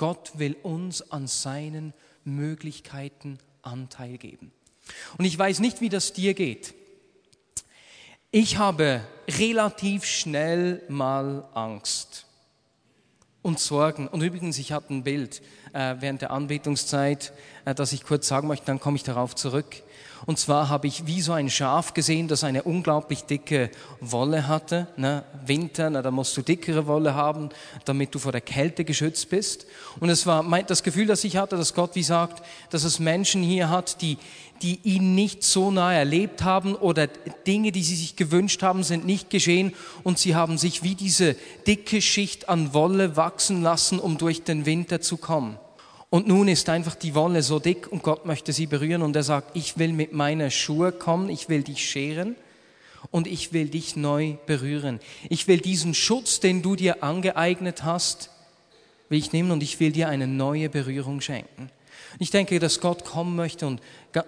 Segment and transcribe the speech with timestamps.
[0.00, 1.92] Gott will uns an seinen
[2.24, 4.50] Möglichkeiten Anteil geben.
[5.18, 6.72] Und ich weiß nicht, wie das dir geht.
[8.30, 12.24] Ich habe relativ schnell mal Angst
[13.42, 14.08] und Sorgen.
[14.08, 15.40] Und übrigens, ich hatte ein Bild
[15.72, 17.32] äh, während der Anbetungszeit,
[17.64, 19.82] äh, das ich kurz sagen möchte, dann komme ich darauf zurück.
[20.26, 24.86] Und zwar habe ich wie so ein Schaf gesehen, das eine unglaublich dicke Wolle hatte.
[24.96, 25.24] Ne?
[25.46, 27.48] Winter, na, da musst du dickere Wolle haben,
[27.86, 29.66] damit du vor der Kälte geschützt bist.
[29.98, 32.98] Und es war mein, das Gefühl, das ich hatte, dass Gott wie sagt, dass es
[32.98, 34.18] Menschen hier hat, die,
[34.62, 39.06] die ihn nicht so nahe erlebt haben oder Dinge, die sie sich gewünscht haben, sind
[39.06, 44.18] nicht geschehen und sie haben sich wie diese dicke Schicht an Wolle wachsen lassen, um
[44.18, 45.58] durch den Winter zu kommen.
[46.10, 49.22] Und nun ist einfach die Wolle so dick und Gott möchte sie berühren und er
[49.22, 52.34] sagt, ich will mit meiner Schuhe kommen, ich will dich scheren
[53.10, 55.00] und ich will dich neu berühren.
[55.28, 58.30] Ich will diesen Schutz, den du dir angeeignet hast,
[59.08, 61.70] will ich nehmen und ich will dir eine neue Berührung schenken.
[62.18, 63.80] Ich denke, dass Gott kommen möchte und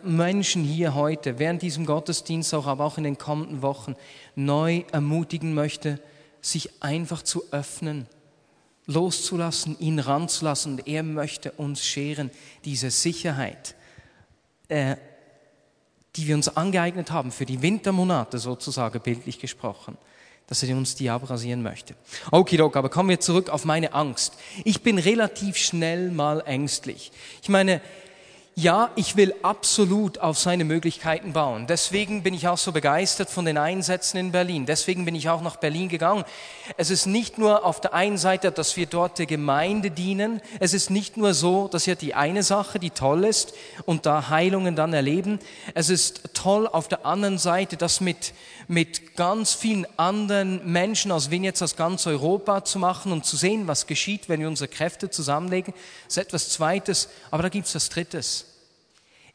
[0.05, 3.97] Menschen hier heute, während diesem Gottesdienst auch, aber auch in den kommenden Wochen,
[4.35, 6.01] neu ermutigen möchte,
[6.41, 8.07] sich einfach zu öffnen
[8.87, 10.73] loszulassen, ihn ranzulassen.
[10.73, 12.31] Und er möchte uns scheren,
[12.65, 13.75] diese Sicherheit,
[14.69, 14.97] äh,
[16.17, 19.97] die wir uns angeeignet haben für die Wintermonate sozusagen, bildlich gesprochen,
[20.53, 21.95] dass er uns die abrasieren möchte.
[22.31, 24.35] Okay, aber kommen wir zurück auf meine Angst.
[24.65, 27.11] Ich bin relativ schnell mal ängstlich.
[27.43, 27.81] Ich meine,
[28.55, 31.67] ja, ich will absolut auf seine Möglichkeiten bauen.
[31.67, 34.67] Deswegen bin ich auch so begeistert von den Einsätzen in Berlin.
[34.67, 36.25] Deswegen bin ich auch nach Berlin gegangen.
[36.77, 40.43] Es ist nicht nur auf der einen Seite, dass wir dort der Gemeinde dienen.
[40.61, 43.55] Es ist nicht nur so, dass ja die eine Sache, die toll ist
[43.87, 45.39] und da Heilungen dann erleben.
[45.73, 48.35] Es ist toll auf der anderen Seite, das mit,
[48.69, 53.67] mit ganz vielen anderen Menschen aus jetzt aus ganz Europa zu machen und zu sehen,
[53.67, 55.73] was geschieht, wenn wir unsere Kräfte zusammenlegen.
[56.05, 57.09] Das ist etwas Zweites.
[57.31, 58.42] Aber da gibt es das Drittes.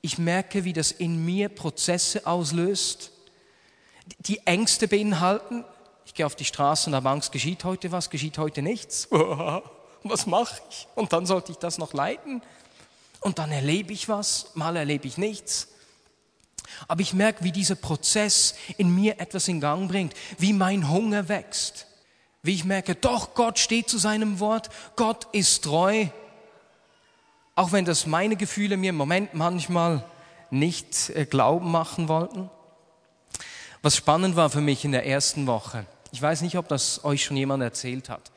[0.01, 3.11] Ich merke, wie das in mir Prozesse auslöst,
[4.19, 5.65] die Ängste beinhalten.
[6.05, 9.09] Ich gehe auf die Straße und habe Angst, geschieht heute was, geschieht heute nichts.
[10.03, 10.87] Was mache ich?
[10.95, 12.41] Und dann sollte ich das noch leiten.
[13.19, 15.67] Und dann erlebe ich was, mal erlebe ich nichts.
[16.87, 21.27] Aber ich merke, wie dieser Prozess in mir etwas in Gang bringt, wie mein Hunger
[21.27, 21.87] wächst,
[22.43, 26.07] wie ich merke, doch, Gott steht zu seinem Wort, Gott ist treu
[27.57, 30.05] auch wenn das meine Gefühle mir im Moment manchmal
[30.51, 32.51] nicht äh, glauben machen wollten.
[33.81, 37.25] Was spannend war für mich in der ersten Woche, ich weiß nicht, ob das euch
[37.25, 38.31] schon jemand erzählt hat.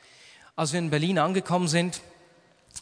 [0.55, 2.01] Als wir in Berlin angekommen sind,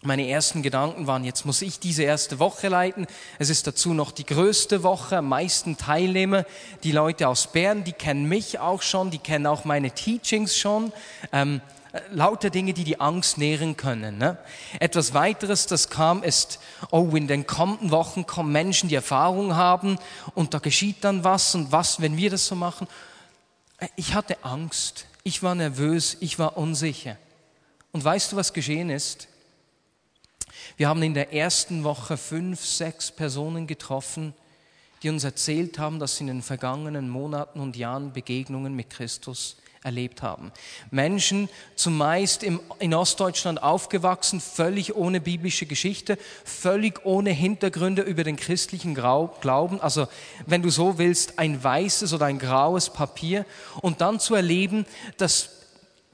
[0.02, 3.06] meine ersten Gedanken waren, jetzt muss ich diese erste Woche leiten.
[3.38, 6.46] Es ist dazu noch die größte Woche, am meisten Teilnehmer.
[6.84, 10.94] Die Leute aus Bern, die kennen mich auch schon, die kennen auch meine Teachings schon.
[11.34, 11.60] Ähm,
[12.12, 14.18] lauter Dinge, die die Angst nähren können.
[14.18, 14.38] Ne?
[14.80, 16.60] Etwas weiteres, das kam, ist,
[16.92, 19.98] oh, in den kommenden Wochen kommen Menschen, die Erfahrung haben
[20.36, 22.88] und da geschieht dann was und was, wenn wir das so machen.
[23.96, 27.18] Ich hatte Angst, ich war nervös, ich war unsicher.
[27.92, 29.28] Und weißt du, was geschehen ist?
[30.78, 34.34] Wir haben in der ersten Woche fünf, sechs Personen getroffen,
[35.02, 39.58] die uns erzählt haben, dass sie in den vergangenen Monaten und Jahren Begegnungen mit Christus
[39.84, 40.52] erlebt haben.
[40.92, 48.36] Menschen, zumeist im, in Ostdeutschland aufgewachsen, völlig ohne biblische Geschichte, völlig ohne Hintergründe über den
[48.36, 50.08] christlichen Glauben, also
[50.46, 53.46] wenn du so willst, ein weißes oder ein graues Papier
[53.82, 54.86] und dann zu erleben,
[55.18, 55.50] dass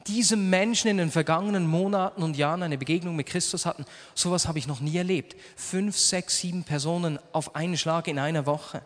[0.07, 4.59] diese Menschen in den vergangenen Monaten und Jahren eine Begegnung mit Christus hatten, sowas habe
[4.59, 5.35] ich noch nie erlebt.
[5.55, 8.83] Fünf, sechs, sieben Personen auf einen Schlag in einer Woche.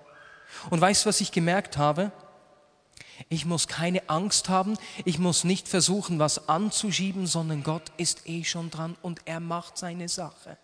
[0.70, 2.12] Und weißt du, was ich gemerkt habe?
[3.28, 4.78] Ich muss keine Angst haben.
[5.04, 9.78] Ich muss nicht versuchen, was anzuschieben, sondern Gott ist eh schon dran und er macht
[9.78, 10.58] seine Sache.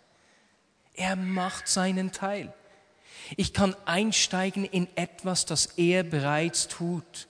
[0.94, 2.52] Er macht seinen Teil.
[3.36, 7.28] Ich kann einsteigen in etwas, das er bereits tut.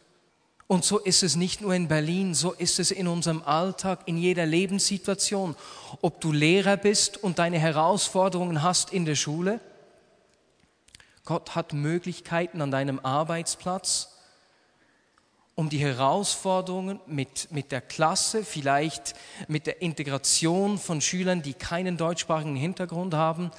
[0.68, 4.18] Und so ist es nicht nur in Berlin, so ist es in unserem Alltag, in
[4.18, 5.54] jeder Lebenssituation.
[6.02, 9.60] Ob du Lehrer bist und deine Herausforderungen hast in der Schule,
[11.24, 14.15] Gott hat Möglichkeiten an deinem Arbeitsplatz,
[15.56, 19.14] um die Herausforderungen mit, mit der Klasse, vielleicht
[19.48, 23.50] mit der Integration von Schülern, die keinen deutschsprachigen Hintergrund haben,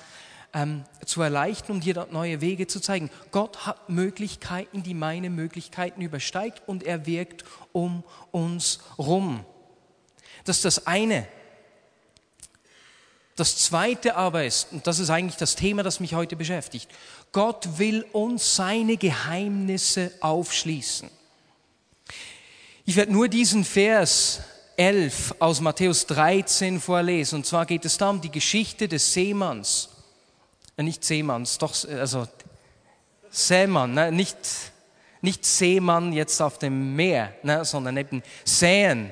[0.54, 3.10] ähm, zu erleichtern und um dir neue Wege zu zeigen.
[3.32, 9.44] Gott hat Möglichkeiten, die meine Möglichkeiten übersteigt und er wirkt um uns rum.
[10.46, 11.28] Das ist das eine.
[13.36, 16.90] Das zweite aber ist, und das ist eigentlich das Thema, das mich heute beschäftigt,
[17.32, 21.17] Gott will uns seine Geheimnisse aufschließen.
[22.90, 24.40] Ich werde nur diesen Vers
[24.78, 27.36] 11 aus Matthäus 13 vorlesen.
[27.36, 29.90] Und zwar geht es da um die Geschichte des Seemanns.
[30.78, 32.30] Äh, nicht Seemanns, doch, also
[33.30, 34.14] Seemann, ne?
[34.14, 34.38] nicht,
[35.20, 37.66] nicht Seemann jetzt auf dem Meer, ne?
[37.66, 39.12] sondern eben Säen,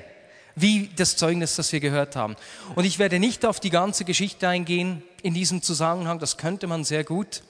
[0.54, 2.34] wie das Zeugnis, das wir gehört haben.
[2.76, 6.82] Und ich werde nicht auf die ganze Geschichte eingehen in diesem Zusammenhang, das könnte man
[6.82, 7.42] sehr gut,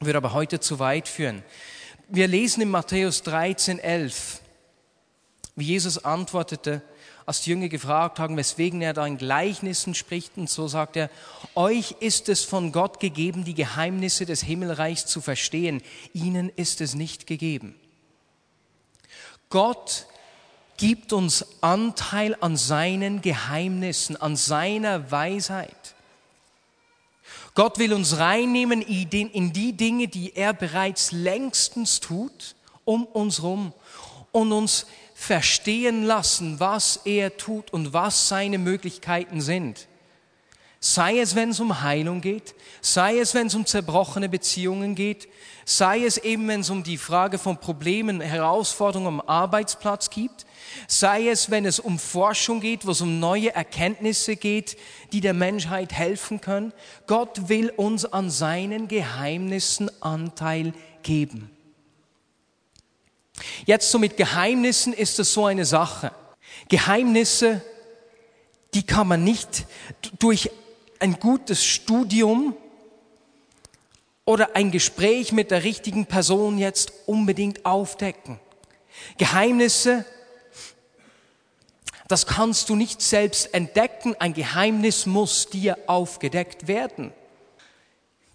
[0.00, 1.44] würde aber heute zu weit führen.
[2.08, 4.40] Wir lesen in Matthäus 13, 11,
[5.58, 6.82] wie Jesus antwortete,
[7.26, 10.36] als die Jünger gefragt haben, weswegen er da in Gleichnissen spricht.
[10.36, 11.10] Und so sagt er,
[11.54, 15.82] euch ist es von Gott gegeben, die Geheimnisse des Himmelreichs zu verstehen.
[16.14, 17.74] Ihnen ist es nicht gegeben.
[19.50, 20.06] Gott
[20.76, 25.94] gibt uns Anteil an seinen Geheimnissen, an seiner Weisheit.
[27.54, 33.72] Gott will uns reinnehmen in die Dinge, die er bereits längstens tut, um uns rum
[34.30, 34.86] und uns
[35.18, 39.88] verstehen lassen, was er tut und was seine Möglichkeiten sind.
[40.78, 45.26] Sei es, wenn es um Heilung geht, sei es, wenn es um zerbrochene Beziehungen geht,
[45.64, 50.46] sei es eben, wenn es um die Frage von Problemen, Herausforderungen am Arbeitsplatz gibt,
[50.86, 54.76] sei es, wenn es um Forschung geht, wo es um neue Erkenntnisse geht,
[55.12, 56.72] die der Menschheit helfen können.
[57.08, 61.50] Gott will uns an seinen Geheimnissen Anteil geben.
[63.66, 66.12] Jetzt so mit Geheimnissen ist es so eine Sache.
[66.68, 67.62] Geheimnisse,
[68.74, 69.66] die kann man nicht
[70.18, 70.50] durch
[70.98, 72.56] ein gutes Studium
[74.24, 78.38] oder ein Gespräch mit der richtigen Person jetzt unbedingt aufdecken.
[79.16, 80.04] Geheimnisse,
[82.08, 84.14] das kannst du nicht selbst entdecken.
[84.18, 87.12] Ein Geheimnis muss dir aufgedeckt werden.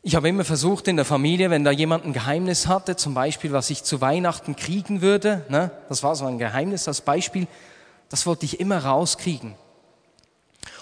[0.06, 3.54] Ich habe immer versucht in der Familie, wenn da jemand ein Geheimnis hatte, zum Beispiel,
[3.54, 7.48] was ich zu Weihnachten kriegen würde, ne, das war so ein Geheimnis als Beispiel,
[8.10, 9.56] das wollte ich immer rauskriegen.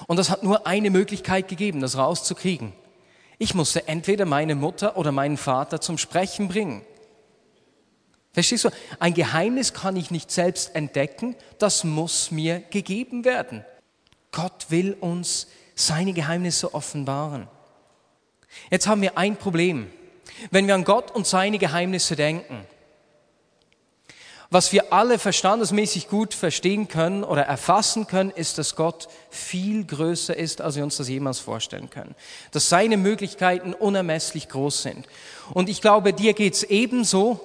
[0.07, 2.73] Und das hat nur eine Möglichkeit gegeben, das rauszukriegen.
[3.37, 6.81] Ich musste entweder meine Mutter oder meinen Vater zum Sprechen bringen.
[8.33, 8.69] Verstehst du?
[8.99, 13.63] Ein Geheimnis kann ich nicht selbst entdecken, das muss mir gegeben werden.
[14.31, 15.45] Gott will uns
[15.75, 17.47] seine Geheimnisse offenbaren.
[18.69, 19.89] Jetzt haben wir ein Problem.
[20.49, 22.65] Wenn wir an Gott und seine Geheimnisse denken,
[24.53, 30.35] was wir alle verstandesmäßig gut verstehen können oder erfassen können, ist, dass Gott viel größer
[30.35, 32.15] ist, als wir uns das jemals vorstellen können.
[32.51, 35.07] Dass seine Möglichkeiten unermesslich groß sind.
[35.53, 37.39] Und ich glaube, dir geht's ebenso,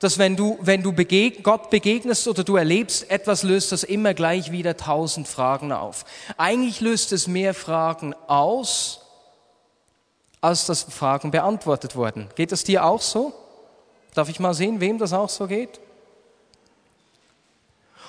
[0.00, 4.12] dass wenn du, wenn du begeg Gott begegnest oder du erlebst etwas, löst das immer
[4.12, 6.04] gleich wieder tausend Fragen auf.
[6.36, 8.99] Eigentlich löst es mehr Fragen aus,
[10.40, 12.28] als das Fragen beantwortet wurden.
[12.34, 13.32] Geht es dir auch so?
[14.14, 15.80] Darf ich mal sehen, wem das auch so geht?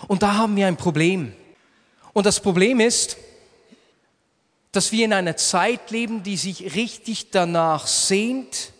[0.07, 1.33] Und da haben wir ein Problem.
[2.13, 3.17] Und das Problem ist,
[4.71, 8.71] dass wir in einer Zeit leben, die sich richtig danach sehnt,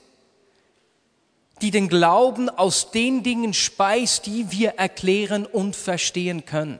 [1.61, 6.79] die den Glauben aus den Dingen speist, die wir erklären und verstehen können.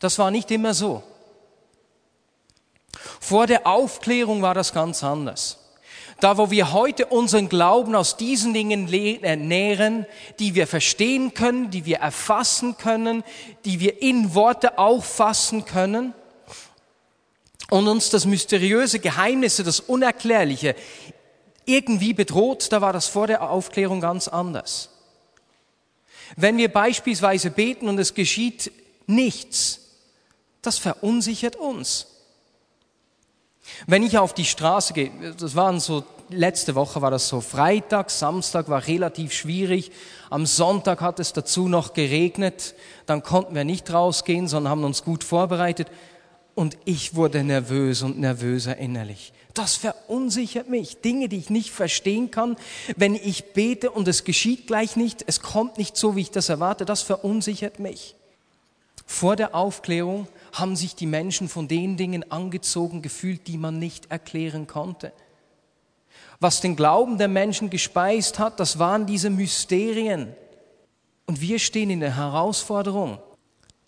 [0.00, 1.02] Das war nicht immer so.
[3.24, 5.56] Vor der Aufklärung war das ganz anders.
[6.20, 8.86] Da, wo wir heute unseren Glauben aus diesen Dingen
[9.22, 10.04] ernähren,
[10.38, 13.24] die wir verstehen können, die wir erfassen können,
[13.64, 16.12] die wir in Worte auffassen können
[17.70, 20.76] und uns das mysteriöse Geheimnisse, das Unerklärliche
[21.64, 24.90] irgendwie bedroht, da war das vor der Aufklärung ganz anders.
[26.36, 28.70] Wenn wir beispielsweise beten und es geschieht
[29.06, 29.80] nichts,
[30.60, 32.08] das verunsichert uns.
[33.86, 38.10] Wenn ich auf die Straße gehe, das waren so, letzte Woche war das so, Freitag,
[38.10, 39.90] Samstag war relativ schwierig,
[40.30, 42.74] am Sonntag hat es dazu noch geregnet,
[43.06, 45.88] dann konnten wir nicht rausgehen, sondern haben uns gut vorbereitet
[46.54, 49.32] und ich wurde nervös und nervöser innerlich.
[49.54, 51.00] Das verunsichert mich.
[51.00, 52.56] Dinge, die ich nicht verstehen kann,
[52.96, 56.48] wenn ich bete und es geschieht gleich nicht, es kommt nicht so, wie ich das
[56.48, 58.16] erwarte, das verunsichert mich.
[59.06, 64.10] Vor der Aufklärung haben sich die Menschen von den Dingen angezogen gefühlt, die man nicht
[64.10, 65.12] erklären konnte.
[66.40, 70.34] Was den Glauben der Menschen gespeist hat, das waren diese Mysterien.
[71.26, 73.18] Und wir stehen in der Herausforderung,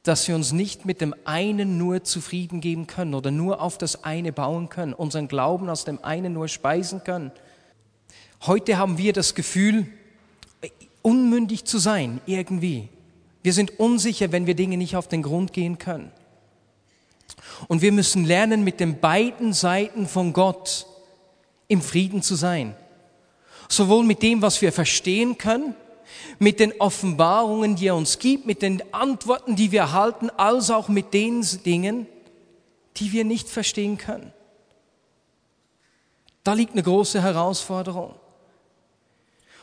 [0.03, 4.05] dass wir uns nicht mit dem einen nur zufrieden geben können oder nur auf das
[4.05, 7.33] eine bauen können, unseren Glauben aus dem einen nur speisen können.
[8.47, 9.87] Heute haben wir das Gefühl,
[11.03, 12.89] unmündig zu sein, irgendwie.
[13.47, 16.11] Wir sind unsicher, wenn wir Dinge nicht auf den Grund gehen können.
[17.69, 20.85] Und wir müssen lernen, mit den beiden Seiten von Gott
[21.69, 22.75] im Frieden zu sein.
[23.69, 25.77] Sowohl mit dem, was wir verstehen können,
[26.41, 30.89] mit den Offenbarungen, die er uns gibt, mit den Antworten, die wir erhalten, als auch
[30.89, 32.09] mit den Dingen,
[32.97, 34.33] die wir nicht verstehen können.
[36.43, 38.17] Da liegt eine große Herausforderung.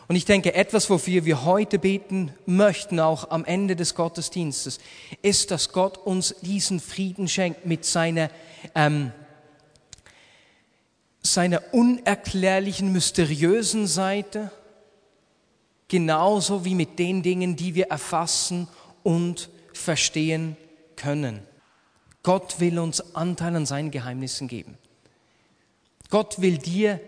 [0.07, 4.79] Und ich denke, etwas, wofür wir heute beten möchten, auch am Ende des Gottesdienstes,
[5.21, 8.29] ist, dass Gott uns diesen Frieden schenkt mit seiner,
[8.75, 9.11] ähm,
[11.21, 14.51] seiner unerklärlichen, mysteriösen Seite,
[15.87, 18.67] genauso wie mit den Dingen, die wir erfassen
[19.03, 20.57] und verstehen
[20.97, 21.39] können.
[22.23, 24.77] Gott will uns Anteil an seinen Geheimnissen geben.
[26.09, 26.99] Gott will dir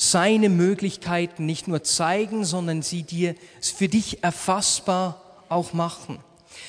[0.00, 6.16] seine Möglichkeiten nicht nur zeigen, sondern sie dir für dich erfassbar auch machen.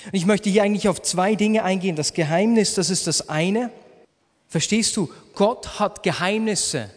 [0.05, 1.95] Und ich möchte hier eigentlich auf zwei Dinge eingehen.
[1.95, 3.71] Das Geheimnis, das ist das eine.
[4.50, 5.09] Verstehst du?
[5.33, 6.89] Gott hat Geheimnisse,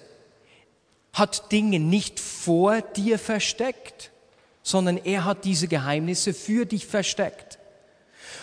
[1.13, 4.11] hat Dinge nicht vor dir versteckt,
[4.65, 7.61] sondern er hat diese Geheimnisse für dich versteckt.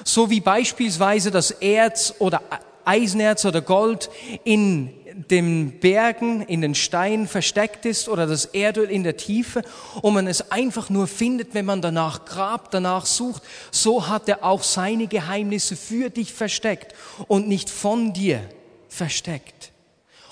[0.05, 2.41] So wie beispielsweise das Erz oder
[2.85, 4.09] Eisenerz oder Gold
[4.43, 4.93] in
[5.29, 9.61] den Bergen, in den Steinen versteckt ist oder das Erdöl in der Tiefe
[10.01, 14.43] und man es einfach nur findet, wenn man danach grabt, danach sucht, so hat er
[14.43, 16.95] auch seine Geheimnisse für dich versteckt
[17.27, 18.41] und nicht von dir
[18.89, 19.71] versteckt.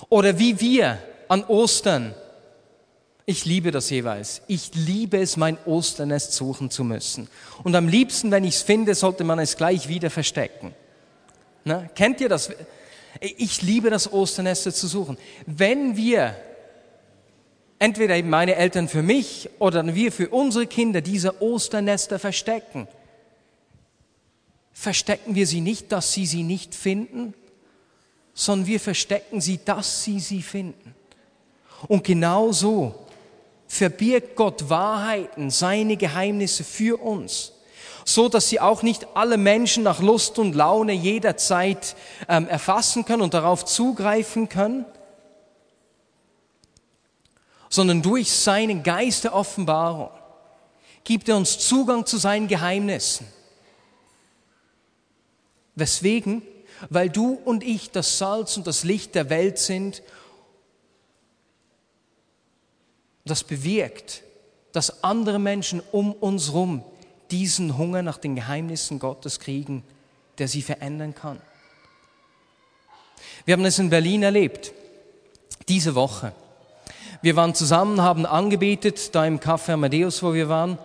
[0.08, 2.14] Oder wie wir an Ostern,
[3.26, 7.28] ich liebe das jeweils, ich liebe es, mein Osternest suchen zu müssen.
[7.62, 10.74] Und am liebsten, wenn ich es finde, sollte man es gleich wieder verstecken.
[11.64, 12.50] Na, kennt ihr das?
[13.20, 15.18] Ich liebe das Osternester zu suchen.
[15.46, 16.36] Wenn wir,
[17.78, 22.88] entweder eben meine Eltern für mich oder wir für unsere Kinder diese Osternester verstecken,
[24.72, 27.34] verstecken wir sie nicht, dass sie sie nicht finden,
[28.32, 30.94] sondern wir verstecken sie, dass sie sie finden.
[31.88, 33.06] Und genau so
[33.66, 37.52] verbirgt Gott Wahrheiten, seine Geheimnisse für uns
[38.14, 41.96] so dass sie auch nicht alle Menschen nach Lust und Laune jederzeit
[42.28, 44.84] ähm, erfassen können und darauf zugreifen können,
[47.68, 50.10] sondern durch seinen Geist der Offenbarung
[51.04, 53.26] gibt er uns Zugang zu seinen Geheimnissen.
[55.74, 56.42] Weswegen?
[56.88, 60.02] Weil du und ich das Salz und das Licht der Welt sind.
[63.24, 64.22] Das bewirkt,
[64.72, 66.84] dass andere Menschen um uns herum
[67.30, 69.84] diesen Hunger nach den Geheimnissen Gottes kriegen,
[70.38, 71.40] der sie verändern kann.
[73.44, 74.72] Wir haben es in Berlin erlebt,
[75.68, 76.32] diese Woche.
[77.22, 80.78] Wir waren zusammen, haben angebetet, da im Café Amadeus, wo wir waren.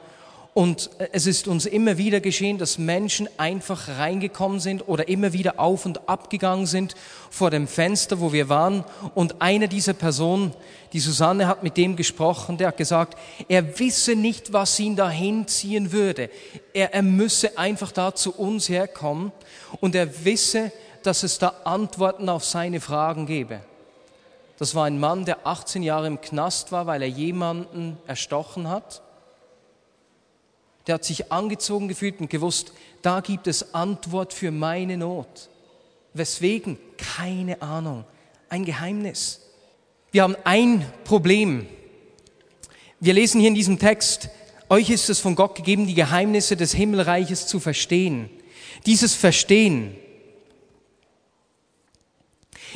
[0.58, 5.60] Und es ist uns immer wieder geschehen, dass Menschen einfach reingekommen sind oder immer wieder
[5.60, 6.96] auf und abgegangen sind
[7.30, 8.86] vor dem Fenster, wo wir waren.
[9.16, 10.54] Und eine dieser Personen,
[10.94, 13.18] die Susanne, hat mit dem gesprochen, der hat gesagt,
[13.50, 16.30] er wisse nicht, was ihn dahin ziehen würde.
[16.74, 19.34] Er, er müsse einfach da zu uns herkommen
[19.82, 20.72] und er wisse,
[21.04, 23.60] dass es da Antworten auf seine Fragen gebe.
[24.58, 29.02] Das war ein Mann, der 18 Jahre im Knast war, weil er jemanden erstochen hat
[30.88, 35.50] der hat sich angezogen gefühlt und gewusst, da gibt es Antwort für meine Not.
[36.14, 36.78] Weswegen?
[36.98, 38.06] Keine Ahnung.
[38.50, 39.42] Ein Geheimnis.
[40.12, 41.68] Wir haben ein Problem.
[43.00, 44.30] Wir lesen hier in diesem Text,
[44.70, 48.30] euch ist es von Gott gegeben, die Geheimnisse des Himmelreiches zu verstehen.
[48.86, 49.96] Dieses Verstehen.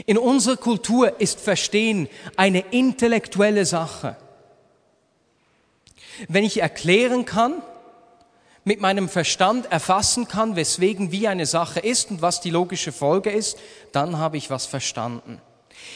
[0.06, 4.18] In unserer Kultur ist Verstehen eine intellektuelle Sache.
[6.28, 7.62] Wenn ich erklären kann,
[8.64, 13.30] mit meinem Verstand erfassen kann, weswegen wie eine Sache ist und was die logische Folge
[13.30, 13.58] ist,
[13.92, 15.42] dann habe ich was verstanden.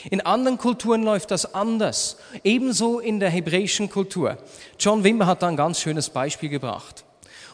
[0.09, 4.37] In anderen Kulturen läuft das anders, ebenso in der hebräischen Kultur.
[4.79, 7.03] John Wimber hat da ein ganz schönes Beispiel gebracht.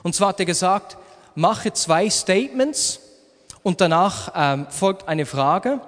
[0.03, 0.97] Und zwar hat er gesagt,
[1.35, 2.99] mache zwei Statements
[3.63, 5.81] und danach ähm, folgt eine Frage.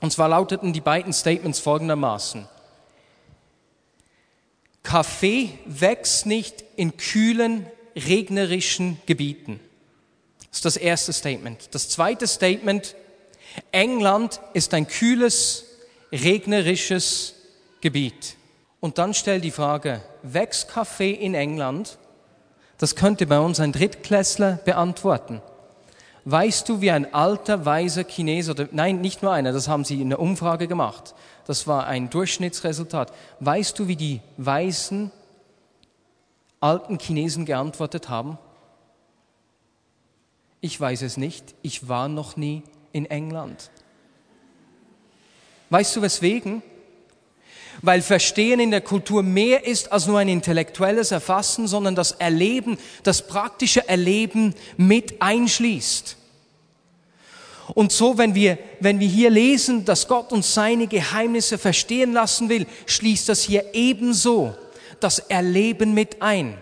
[0.00, 2.46] Und zwar lauteten die beiden Statements folgendermaßen.
[4.82, 7.66] Kaffee wächst nicht in kühlen,
[8.06, 9.60] regnerischen Gebieten.
[10.50, 11.68] Das ist das erste Statement.
[11.72, 12.94] Das zweite Statement,
[13.72, 15.64] England ist ein kühles,
[16.12, 17.34] regnerisches
[17.80, 18.36] Gebiet.
[18.80, 21.98] Und dann stellt die Frage, wächst Kaffee in England?
[22.78, 25.42] Das könnte bei uns ein Drittklässler beantworten.
[26.24, 30.00] Weißt du, wie ein alter, weiser Chinese, oder nein, nicht nur einer, das haben sie
[30.00, 31.14] in der Umfrage gemacht,
[31.46, 33.12] das war ein Durchschnittsresultat.
[33.40, 35.10] Weißt du, wie die Weißen
[36.60, 38.38] alten Chinesen geantwortet haben?
[40.60, 42.62] Ich weiß es nicht, ich war noch nie
[42.92, 43.70] in England.
[45.70, 46.62] Weißt du weswegen?
[47.82, 52.78] weil Verstehen in der Kultur mehr ist als nur ein intellektuelles Erfassen, sondern das Erleben,
[53.02, 56.16] das praktische Erleben mit einschließt.
[57.74, 62.48] Und so, wenn wir, wenn wir hier lesen, dass Gott uns seine Geheimnisse verstehen lassen
[62.48, 64.56] will, schließt das hier ebenso
[65.00, 66.58] das Erleben mit ein.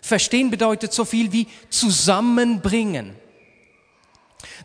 [0.00, 3.16] Verstehen bedeutet so viel wie zusammenbringen.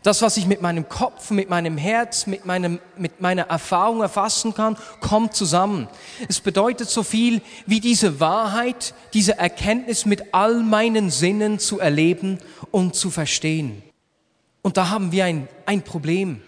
[0.02, 4.54] Das, was ich mit meinem Kopf, mit meinem Herz, mit, meinem, mit meiner Erfahrung erfassen
[4.54, 5.88] kann, kommt zusammen.
[6.28, 12.38] Es bedeutet so viel wie diese Wahrheit, diese Erkenntnis mit all meinen Sinnen zu erleben
[12.70, 13.82] und zu verstehen.
[14.62, 16.40] Und da haben wir ein, ein Problem.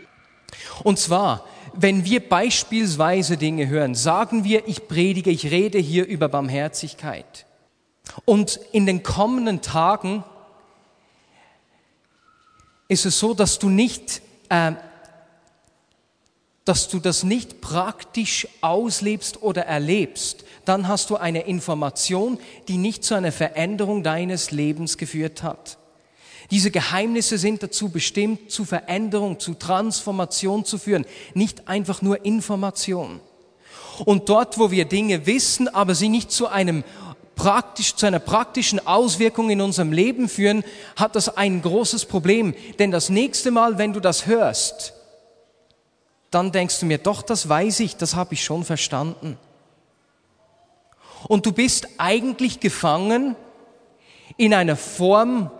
[0.82, 1.44] Und zwar,
[1.76, 7.46] wenn wir beispielsweise Dinge hören, sagen wir, ich predige, ich rede hier über Barmherzigkeit.
[8.24, 10.24] Und in den kommenden Tagen
[12.88, 14.72] ist es so, dass du nicht, äh,
[16.64, 22.38] dass du das nicht praktisch auslebst oder erlebst, dann hast du eine Information,
[22.68, 25.78] die nicht zu einer Veränderung deines Lebens geführt hat.
[26.50, 33.20] Diese Geheimnisse sind dazu bestimmt, zu Veränderung, zu Transformation zu führen, nicht einfach nur Information.
[34.04, 36.84] Und dort, wo wir Dinge wissen, aber sie nicht zu einem
[37.36, 40.64] praktisch, zu einer praktischen Auswirkung in unserem Leben führen,
[40.96, 42.54] hat das ein großes Problem.
[42.78, 44.94] Denn das nächste Mal, wenn du das hörst,
[46.30, 49.38] dann denkst du mir, doch, das weiß ich, das habe ich schon verstanden.
[51.28, 53.36] Und du bist eigentlich gefangen
[54.36, 55.50] in einer Form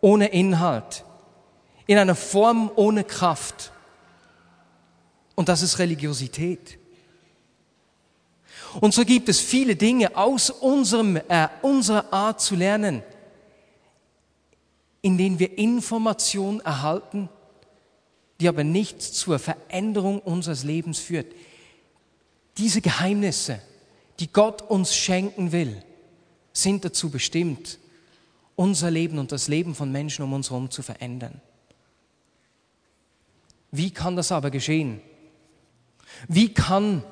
[0.00, 1.04] ohne Inhalt,
[1.86, 3.72] in einer Form ohne Kraft.
[5.34, 6.78] Und das ist Religiosität.
[8.80, 13.02] Und so gibt es viele Dinge aus unserem, äh, unserer Art zu lernen,
[15.02, 17.28] in denen wir Informationen erhalten,
[18.38, 21.26] die aber nicht zur Veränderung unseres Lebens führt.
[22.58, 23.60] Diese Geheimnisse,
[24.18, 25.82] die Gott uns schenken will,
[26.52, 27.78] sind dazu bestimmt,
[28.60, 31.40] unser Leben und das Leben von Menschen um uns herum zu verändern.
[33.70, 35.00] Wie kann das aber geschehen?
[36.28, 37.02] Wie kann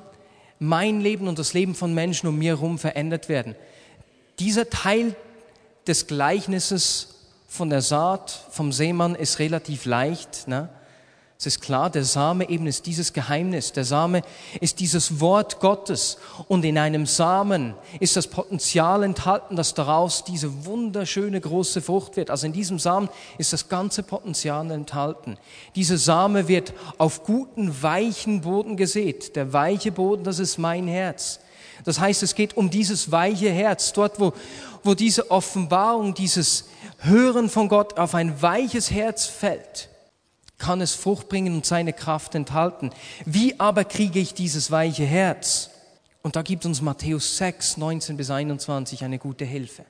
[0.59, 3.55] mein Leben und das Leben von Menschen um mir herum verändert werden?
[4.37, 5.15] Dieser Teil
[5.87, 7.15] des Gleichnisses
[7.47, 10.47] von der Saat vom Seemann ist relativ leicht.
[10.47, 10.69] Ne?
[11.41, 13.71] Es ist klar, der Same eben ist dieses Geheimnis.
[13.71, 14.23] Der Same
[14.59, 16.17] ist dieses Wort Gottes.
[16.49, 22.29] Und in einem Samen ist das Potenzial enthalten, dass daraus diese wunderschöne große Frucht wird.
[22.29, 25.37] Also in diesem Samen ist das ganze Potenzial enthalten.
[25.75, 29.37] Diese Same wird auf guten, weichen Boden gesät.
[29.37, 31.39] Der weiche Boden, das ist mein Herz.
[31.85, 34.33] Das heißt, es geht um dieses weiche Herz, dort, wo,
[34.83, 36.65] wo diese Offenbarung, dieses
[36.97, 39.87] Hören von Gott auf ein weiches Herz fällt
[40.59, 42.91] kann es Frucht bringen und seine Kraft enthalten.
[43.25, 45.71] Wie aber kriege ich dieses weiche Herz?
[46.21, 49.85] Und da gibt uns Matthäus 6, 19 bis 21 eine gute Hilfe.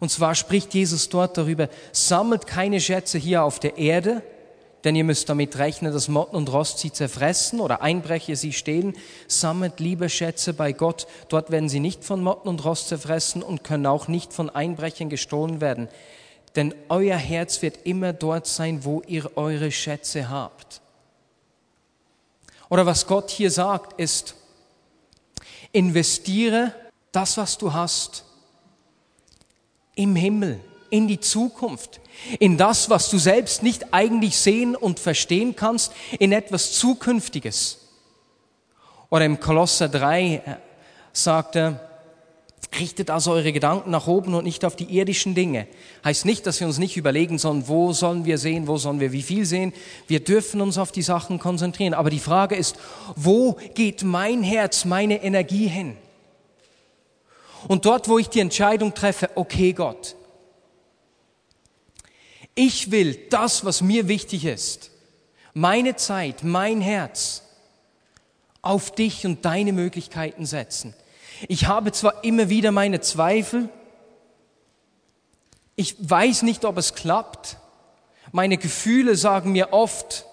[0.00, 4.22] Und zwar spricht Jesus dort darüber, sammelt keine Schätze hier auf der Erde,
[4.84, 8.94] denn ihr müsst damit rechnen, dass Motten und Rost sie zerfressen oder Einbrecher sie stehlen.
[9.26, 13.64] Sammelt lieber Schätze bei Gott, dort werden sie nicht von Motten und Rost zerfressen und
[13.64, 15.88] können auch nicht von Einbrechern gestohlen werden
[16.56, 20.80] denn euer Herz wird immer dort sein, wo ihr eure Schätze habt.
[22.68, 24.34] Oder was Gott hier sagt, ist,
[25.72, 26.74] investiere
[27.12, 28.24] das, was du hast,
[29.94, 32.00] im Himmel, in die Zukunft,
[32.38, 37.78] in das, was du selbst nicht eigentlich sehen und verstehen kannst, in etwas Zukünftiges.
[39.10, 40.58] Oder im Kolosser 3
[41.12, 41.85] sagt er,
[42.78, 45.66] Richtet also eure Gedanken nach oben und nicht auf die irdischen Dinge.
[46.04, 49.12] Heißt nicht, dass wir uns nicht überlegen sollen, wo sollen wir sehen, wo sollen wir
[49.12, 49.72] wie viel sehen.
[50.06, 51.94] Wir dürfen uns auf die Sachen konzentrieren.
[51.94, 52.76] Aber die Frage ist,
[53.14, 55.96] wo geht mein Herz, meine Energie hin?
[57.68, 60.16] Und dort, wo ich die Entscheidung treffe, okay Gott,
[62.54, 64.90] ich will das, was mir wichtig ist,
[65.52, 67.42] meine Zeit, mein Herz,
[68.62, 70.94] auf dich und deine Möglichkeiten setzen
[71.48, 73.68] ich habe zwar immer wieder meine Zweifel,
[75.76, 77.58] ich weiß nicht, ob es klappt.
[78.32, 80.24] Meine Gefühle sagen mir oft,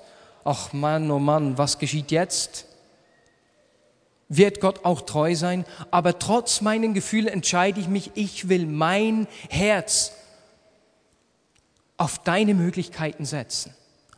[0.46, 2.66] ach Mann, oh Mann, was geschieht jetzt?
[4.30, 5.66] Wird Gott auch treu sein?
[5.92, 10.14] Aber trotz meinen Gefühlen entscheide ich mich, ich will mein Herz
[11.98, 13.76] auf deine Möglichkeiten setzen,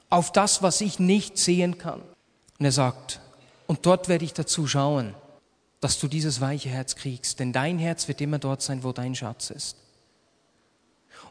[0.10, 2.02] auf das, was ich nicht sehen kann.
[2.60, 3.20] Und er sagt,
[3.68, 5.16] und dort werde ich dazu schauen
[5.86, 9.14] dass du dieses weiche Herz kriegst, denn dein Herz wird immer dort sein, wo dein
[9.14, 9.78] Schatz ist.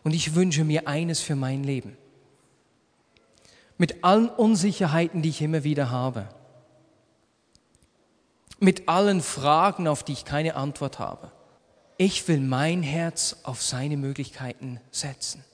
[0.05, 1.97] Und ich wünsche mir eines für mein Leben.
[3.79, 6.29] Mit allen Unsicherheiten, die ich immer wieder habe.
[8.61, 11.33] mit allen Fragen, auf die ich keine Antwort habe.
[11.97, 15.45] Ich will mein Herz auf seine Möglichkeiten setzen.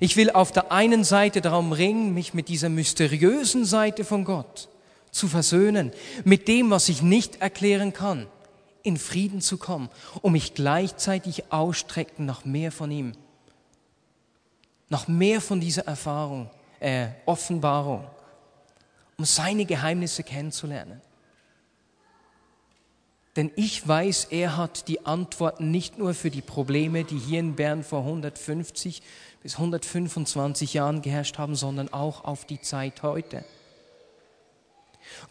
[0.00, 4.68] Ich will auf der einen Seite darum ringen, mich mit dieser mysteriösen Seite von Gott
[5.14, 5.92] zu versöhnen,
[6.24, 8.26] mit dem, was ich nicht erklären kann,
[8.82, 9.88] in Frieden zu kommen,
[10.22, 13.12] um mich gleichzeitig ausstrecken nach mehr von ihm,
[14.88, 16.50] nach mehr von dieser Erfahrung,
[16.80, 18.04] äh, Offenbarung,
[19.16, 21.00] um seine Geheimnisse kennenzulernen.
[23.36, 27.56] Denn ich weiß, er hat die Antworten nicht nur für die Probleme, die hier in
[27.56, 29.02] Bern vor 150
[29.42, 33.44] bis 125 Jahren geherrscht haben, sondern auch auf die Zeit heute.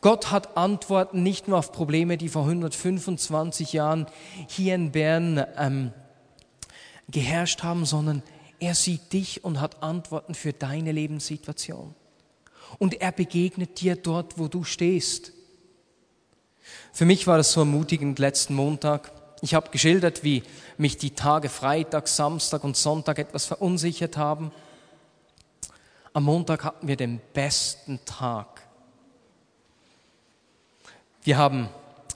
[0.01, 4.07] Gott hat Antworten nicht nur auf Probleme, die vor 125 Jahren
[4.47, 5.91] hier in Bern ähm,
[7.09, 8.23] geherrscht haben, sondern
[8.59, 11.95] er sieht dich und hat Antworten für deine Lebenssituation.
[12.79, 15.33] Und er begegnet dir dort, wo du stehst.
[16.91, 19.11] Für mich war das so ermutigend letzten Montag.
[19.41, 20.43] Ich habe geschildert, wie
[20.77, 24.51] mich die Tage Freitag, Samstag und Sonntag etwas verunsichert haben.
[26.13, 28.62] Am Montag hatten wir den besten Tag.
[31.25, 31.69] Wir haben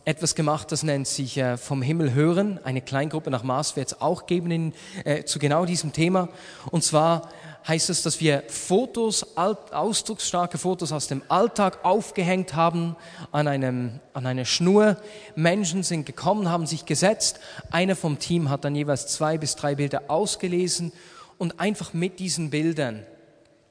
[0.03, 4.01] etwas gemacht, das nennt sich äh, vom Himmel hören, eine Kleingruppe nach Maß wird es
[4.01, 4.73] auch geben in,
[5.05, 6.27] äh, zu genau diesem Thema.
[6.71, 7.29] Und zwar
[7.65, 12.97] heißt es, dass wir Fotos, ausdrucksstarke Fotos aus dem Alltag aufgehängt haben
[13.31, 14.97] an, einem, an einer Schnur.
[15.35, 17.39] Menschen sind gekommen, haben sich gesetzt.
[17.71, 20.91] Einer vom Team hat dann jeweils zwei bis drei Bilder ausgelesen
[21.37, 23.05] und einfach mit diesen Bildern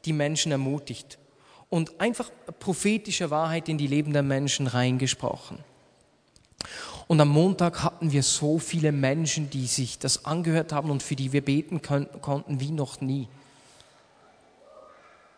[0.06, 1.18] die Menschen ermutigt
[1.68, 5.58] und einfach prophetische Wahrheit in die Leben der Menschen reingesprochen.
[7.08, 11.14] Und am Montag hatten wir so viele Menschen, die sich das angehört haben und für
[11.14, 13.28] die wir beten konnten wie noch nie.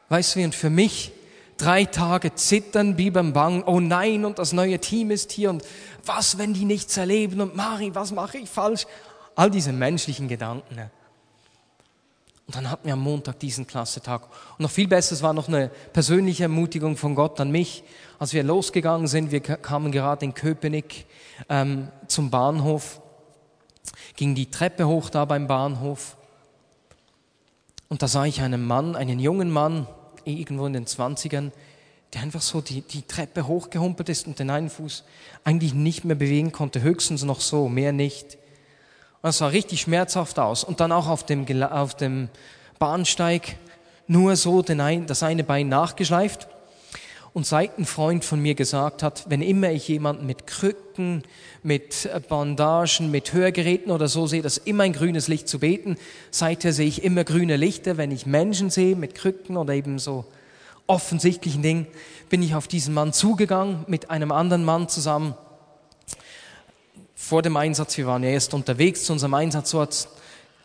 [0.09, 1.12] Weißt du, und für mich
[1.59, 5.62] drei Tage zittern beim Bang, oh nein, und das neue Team ist hier und
[6.07, 8.87] was, wenn die nichts erleben und Mari, was mache ich falsch?
[9.35, 10.91] All diese menschlichen Gedanken.
[12.49, 14.23] Und dann hatten wir am Montag diesen Klassetag.
[14.23, 17.85] Und noch viel besser, es war noch eine persönliche Ermutigung von Gott an mich.
[18.19, 21.05] Als wir losgegangen sind, wir kamen gerade in Köpenick
[21.51, 23.03] ähm, zum Bahnhof,
[24.17, 26.17] ging die Treppe hoch da beim Bahnhof.
[27.91, 29.87] Und da sah ich einen Mann, einen jungen Mann,
[30.25, 31.53] irgendwo in den Zwanzigern,
[32.15, 35.05] der einfach so die, die Treppe hochgehumpelt ist und den einen Fuß
[35.45, 38.39] eigentlich nicht mehr bewegen konnte, höchstens noch so, mehr nicht.
[39.22, 40.64] Und es sah richtig schmerzhaft aus.
[40.64, 42.28] Und dann auch auf dem, auf dem
[42.78, 43.57] Bahnsteig
[44.07, 46.48] nur so ein, das eine Bein nachgeschleift.
[47.35, 51.22] Und seit ein Freund von mir gesagt hat, wenn immer ich jemanden mit Krücken,
[51.62, 55.98] mit Bandagen, mit Hörgeräten oder so sehe, das ist immer ein grünes Licht zu beten.
[56.31, 60.24] Seither sehe ich immer grüne Lichter, wenn ich Menschen sehe mit Krücken oder eben so
[60.87, 61.87] offensichtlichen Dingen,
[62.31, 65.35] bin ich auf diesen Mann zugegangen mit einem anderen Mann zusammen
[67.20, 70.09] vor dem Einsatz, wir waren ja erst unterwegs zu unserem Einsatzort,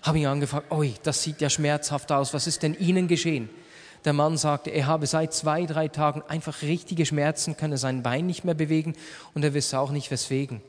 [0.04, 3.50] habe ich angefragt, oi, das sieht ja schmerzhaft aus, was ist denn Ihnen geschehen?
[4.06, 8.28] Der Mann sagte, er habe seit zwei, drei Tagen einfach richtige Schmerzen, könne sein Bein
[8.28, 8.94] nicht mehr bewegen
[9.34, 10.62] und er wisse auch nicht weswegen.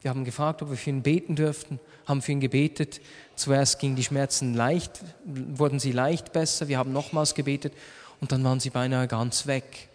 [0.00, 3.00] Wir haben gefragt, ob wir für ihn beten dürften, haben für ihn gebetet.
[3.36, 7.72] Zuerst gingen die Schmerzen leicht, wurden sie leicht besser, wir haben nochmals gebetet
[8.20, 9.88] und dann waren sie beinahe ganz weg.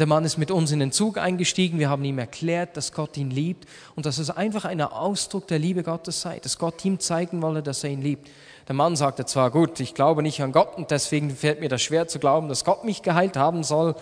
[0.00, 1.78] Der Mann ist mit uns in den Zug eingestiegen.
[1.78, 5.58] Wir haben ihm erklärt, dass Gott ihn liebt und dass es einfach ein Ausdruck der
[5.58, 8.30] Liebe Gottes sei, dass Gott ihm zeigen wolle, dass er ihn liebt.
[8.66, 11.82] Der Mann sagte zwar, gut, ich glaube nicht an Gott und deswegen fällt mir das
[11.82, 13.94] schwer zu glauben, dass Gott mich geheilt haben soll.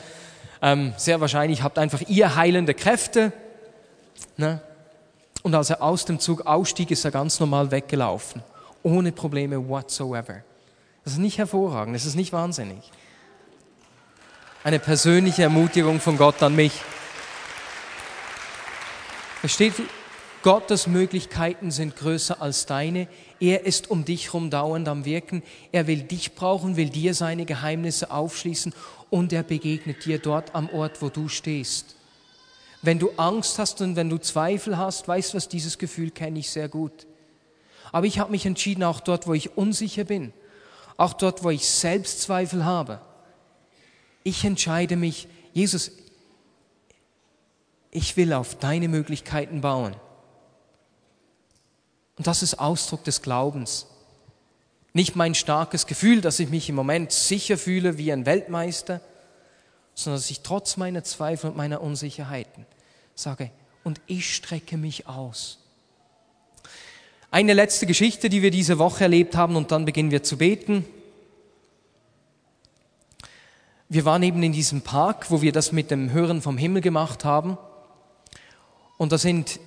[0.62, 3.32] Ähm, sehr wahrscheinlich habt einfach ihr heilende Kräfte.
[4.36, 4.62] Ne?
[5.42, 8.44] Und als er aus dem Zug ausstieg, ist er ganz normal weggelaufen,
[8.84, 10.44] ohne Probleme whatsoever.
[11.02, 12.88] Das ist nicht hervorragend, das ist nicht wahnsinnig
[14.68, 16.72] eine persönliche Ermutigung von Gott an mich.
[19.42, 19.72] Es steht,
[20.42, 23.08] Gottes Möglichkeiten sind größer als deine.
[23.40, 25.42] Er ist um dich herum dauernd am Wirken.
[25.72, 28.74] Er will dich brauchen, will dir seine Geheimnisse aufschließen
[29.08, 31.96] und er begegnet dir dort am Ort, wo du stehst.
[32.82, 36.40] Wenn du Angst hast und wenn du Zweifel hast, weißt du was, dieses Gefühl kenne
[36.40, 37.06] ich sehr gut.
[37.90, 40.34] Aber ich habe mich entschieden, auch dort, wo ich unsicher bin,
[40.98, 43.00] auch dort, wo ich Selbstzweifel habe,
[44.28, 45.90] ich entscheide mich, Jesus,
[47.90, 49.96] ich will auf deine Möglichkeiten bauen.
[52.16, 53.86] Und das ist Ausdruck des Glaubens.
[54.92, 59.00] Nicht mein starkes Gefühl, dass ich mich im Moment sicher fühle wie ein Weltmeister,
[59.94, 62.66] sondern dass ich trotz meiner Zweifel und meiner Unsicherheiten
[63.14, 63.50] sage,
[63.84, 65.58] und ich strecke mich aus.
[67.30, 70.84] Eine letzte Geschichte, die wir diese Woche erlebt haben, und dann beginnen wir zu beten
[73.88, 77.24] wir waren eben in diesem Park, wo wir das mit dem Hören vom Himmel gemacht
[77.24, 77.56] haben.
[78.98, 79.60] Und da sind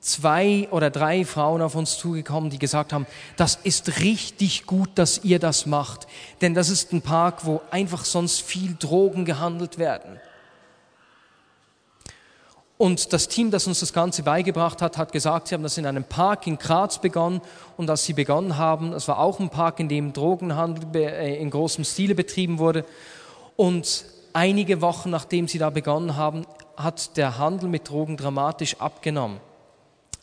[0.00, 5.24] zwei oder drei Frauen auf uns zugekommen, die gesagt haben, das ist richtig gut, dass
[5.24, 6.06] ihr das macht.
[6.42, 10.20] Denn das ist ein Park, wo einfach sonst viel Drogen gehandelt werden.
[12.76, 15.86] Und das Team, das uns das Ganze beigebracht hat, hat gesagt, sie haben das in
[15.86, 17.40] einem Park in Graz begonnen.
[17.78, 21.48] Und als sie begonnen haben, es war auch ein Park, in dem Drogenhandel äh, in
[21.50, 22.84] großem Stile betrieben wurde.
[23.56, 29.40] Und einige Wochen nachdem sie da begonnen haben, hat der Handel mit Drogen dramatisch abgenommen.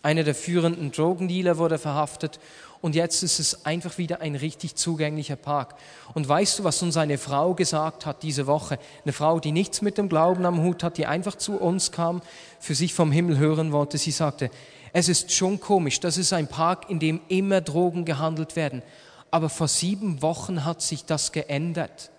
[0.03, 2.39] Einer der führenden Drogendealer wurde verhaftet
[2.81, 5.75] und jetzt ist es einfach wieder ein richtig zugänglicher Park.
[6.15, 8.79] Und weißt du, was uns eine Frau gesagt hat diese Woche?
[9.03, 12.21] Eine Frau, die nichts mit dem Glauben am Hut hat, die einfach zu uns kam,
[12.59, 13.99] für sich vom Himmel hören wollte.
[13.99, 14.49] Sie sagte,
[14.93, 18.81] es ist schon komisch, das ist ein Park, in dem immer Drogen gehandelt werden.
[19.29, 22.09] Aber vor sieben Wochen hat sich das geändert.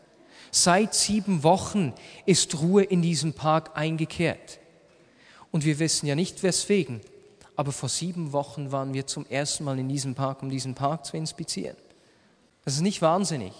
[0.52, 1.92] Seit sieben Wochen
[2.26, 4.60] ist Ruhe in diesem Park eingekehrt.
[5.50, 7.00] Und wir wissen ja nicht weswegen
[7.56, 11.04] aber vor sieben Wochen waren wir zum ersten Mal in diesem Park, um diesen Park
[11.04, 11.76] zu inspizieren.
[12.64, 13.52] Das ist nicht wahnsinnig.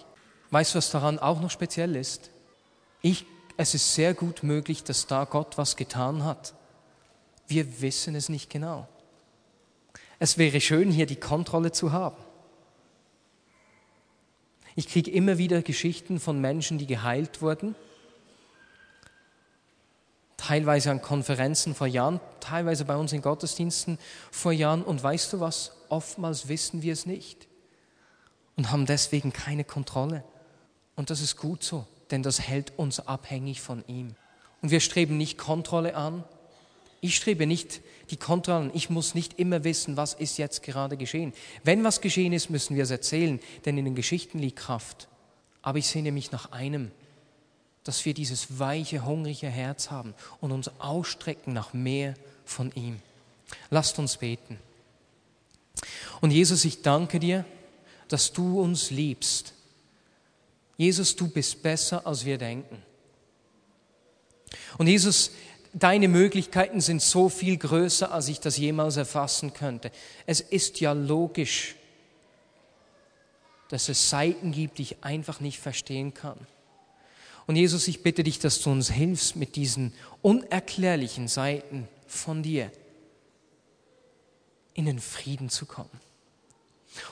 [0.50, 2.30] Weißt du, was daran auch noch speziell ist?
[3.00, 3.26] Ich,
[3.56, 6.54] es ist sehr gut möglich, dass da Gott was getan hat.
[7.46, 8.88] Wir wissen es nicht genau.
[10.18, 12.16] Es wäre schön, hier die Kontrolle zu haben.
[14.74, 17.74] Ich kriege immer wieder Geschichten von Menschen, die geheilt wurden
[20.42, 23.98] teilweise an Konferenzen vor Jahren, teilweise bei uns in Gottesdiensten
[24.32, 24.82] vor Jahren.
[24.82, 25.72] Und weißt du was?
[25.88, 27.46] Oftmals wissen wir es nicht
[28.56, 30.24] und haben deswegen keine Kontrolle.
[30.96, 34.16] Und das ist gut so, denn das hält uns abhängig von ihm.
[34.62, 36.24] Und wir streben nicht Kontrolle an.
[37.02, 38.70] Ich strebe nicht die Kontrolle an.
[38.74, 41.32] Ich muss nicht immer wissen, was ist jetzt gerade geschehen.
[41.64, 45.08] Wenn was geschehen ist, müssen wir es erzählen, denn in den Geschichten liegt Kraft.
[45.62, 46.92] Aber ich sehne mich nach einem,
[47.82, 53.00] dass wir dieses weiche, hungrige Herz haben und uns ausstrecken nach mehr von ihm.
[53.68, 54.58] Lasst uns beten.
[56.20, 57.44] Und Jesus, ich danke dir,
[58.06, 59.54] dass du uns liebst.
[60.76, 62.80] Jesus, du bist besser, als wir denken.
[64.78, 65.32] Und Jesus,
[65.72, 69.90] deine Möglichkeiten sind so viel größer, als ich das jemals erfassen könnte.
[70.26, 71.76] Es ist ja logisch,
[73.68, 76.38] dass es Seiten gibt, die ich einfach nicht verstehen kann.
[77.46, 82.70] Und Jesus, ich bitte dich, dass du uns hilfst mit diesen unerklärlichen Seiten von dir
[84.74, 86.00] in den Frieden zu kommen.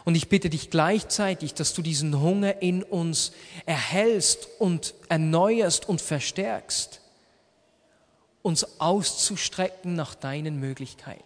[0.05, 3.33] Und ich bitte dich gleichzeitig, dass du diesen Hunger in uns
[3.65, 7.00] erhältst und erneuerst und verstärkst,
[8.43, 11.25] uns auszustrecken nach deinen Möglichkeiten.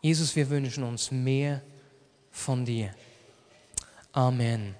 [0.00, 1.62] Jesus, wir wünschen uns mehr
[2.30, 2.94] von dir.
[4.12, 4.74] Amen.